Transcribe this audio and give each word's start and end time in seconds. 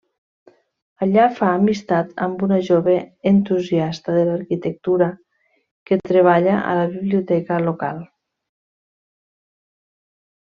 Allà 1.05 1.25
fa 1.39 1.49
amistat 1.57 2.13
amb 2.27 2.45
una 2.47 2.57
jove 2.69 2.95
entusiasta 3.33 4.15
de 4.15 4.23
l'arquitectura 4.29 5.09
que 5.91 5.99
treballa 6.13 6.55
a 6.73 6.75
la 6.81 6.87
biblioteca 6.95 7.59
local. 7.71 8.01